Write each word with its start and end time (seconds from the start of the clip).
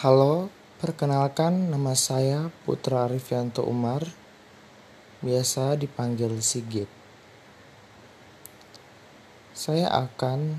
Halo, 0.00 0.48
perkenalkan 0.80 1.68
nama 1.68 1.92
saya 1.92 2.48
Putra 2.64 3.04
Arifianto 3.04 3.68
Umar, 3.68 4.00
biasa 5.20 5.76
dipanggil 5.76 6.40
Sigit. 6.40 6.88
Saya 9.52 9.92
akan 9.92 10.56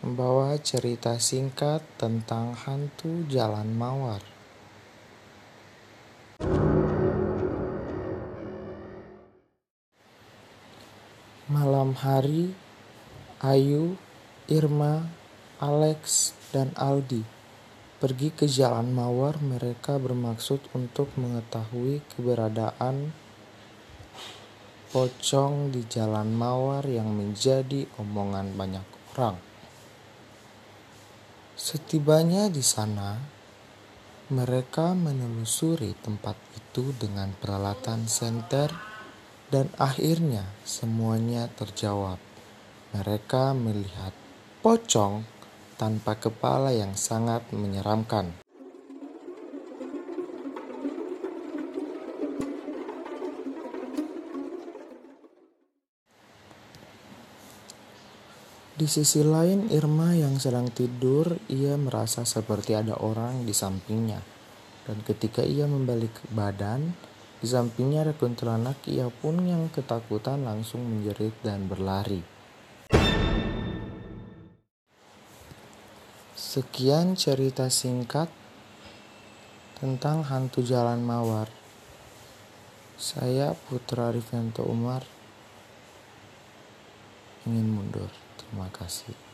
membawa 0.00 0.56
cerita 0.56 1.20
singkat 1.20 1.84
tentang 2.00 2.56
hantu 2.56 3.28
Jalan 3.28 3.76
Mawar. 3.76 4.24
Malam 11.52 11.92
hari, 11.92 12.56
Ayu, 13.44 14.00
Irma, 14.48 15.12
Alex, 15.60 16.32
dan 16.54 16.70
Aldi 16.78 17.34
pergi 17.98 18.30
ke 18.30 18.46
Jalan 18.46 18.94
Mawar. 18.94 19.42
Mereka 19.42 19.98
bermaksud 19.98 20.70
untuk 20.78 21.10
mengetahui 21.18 22.06
keberadaan 22.14 23.10
pocong 24.94 25.74
di 25.74 25.82
Jalan 25.90 26.30
Mawar 26.30 26.86
yang 26.86 27.10
menjadi 27.10 27.90
omongan 27.98 28.54
banyak 28.54 28.86
orang. 29.16 29.34
Setibanya 31.58 32.46
di 32.46 32.62
sana, 32.62 33.18
mereka 34.30 34.92
menelusuri 34.92 35.96
tempat 35.98 36.38
itu 36.54 36.94
dengan 36.94 37.32
peralatan 37.34 38.04
senter 38.04 38.68
dan 39.48 39.72
akhirnya 39.80 40.44
semuanya 40.62 41.48
terjawab. 41.50 42.20
Mereka 42.94 43.56
melihat 43.58 44.14
pocong 44.62 45.26
tanpa 45.74 46.18
kepala 46.18 46.70
yang 46.70 46.94
sangat 46.94 47.46
menyeramkan. 47.50 48.44
Di 58.74 58.90
sisi 58.90 59.22
lain, 59.22 59.70
Irma 59.70 60.18
yang 60.18 60.42
sedang 60.42 60.66
tidur, 60.66 61.38
ia 61.46 61.78
merasa 61.78 62.26
seperti 62.26 62.74
ada 62.74 62.98
orang 62.98 63.46
di 63.46 63.54
sampingnya. 63.54 64.18
Dan 64.82 64.98
ketika 65.06 65.46
ia 65.46 65.70
membalik 65.70 66.10
badan, 66.34 66.90
di 67.38 67.46
sampingnya 67.46 68.02
ada 68.02 68.18
kuntilanak, 68.18 68.82
ia 68.90 69.06
pun 69.14 69.46
yang 69.46 69.70
ketakutan 69.70 70.42
langsung 70.42 70.82
menjerit 70.84 71.38
dan 71.46 71.70
berlari. 71.70 72.33
Sekian 76.54 77.18
cerita 77.18 77.66
singkat 77.66 78.30
tentang 79.74 80.22
hantu 80.22 80.62
Jalan 80.62 81.02
Mawar. 81.02 81.50
Saya 82.94 83.58
Putra 83.58 84.14
Rifanto 84.14 84.62
Umar 84.62 85.02
ingin 87.42 87.74
mundur. 87.74 88.06
Terima 88.38 88.70
kasih. 88.70 89.33